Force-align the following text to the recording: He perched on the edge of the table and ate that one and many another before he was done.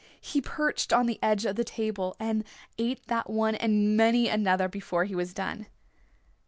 He 0.19 0.41
perched 0.41 0.91
on 0.91 1.05
the 1.05 1.19
edge 1.21 1.45
of 1.45 1.55
the 1.57 1.63
table 1.63 2.15
and 2.19 2.43
ate 2.79 3.05
that 3.05 3.29
one 3.29 3.53
and 3.53 3.95
many 3.95 4.27
another 4.29 4.67
before 4.67 5.03
he 5.03 5.13
was 5.13 5.31
done. 5.31 5.67